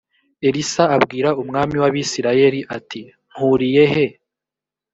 [0.47, 3.01] elisa abwira umwami w abisirayeli ati
[3.31, 4.05] mpuriye he